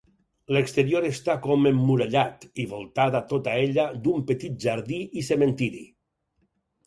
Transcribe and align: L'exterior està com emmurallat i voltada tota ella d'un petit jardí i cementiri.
L'exterior 0.55 1.03
està 1.09 1.33
com 1.43 1.67
emmurallat 1.71 2.47
i 2.63 2.65
voltada 2.71 3.21
tota 3.33 3.53
ella 3.67 3.85
d'un 4.07 4.25
petit 4.31 4.57
jardí 4.67 4.97
i 5.23 5.29
cementiri. 5.31 5.85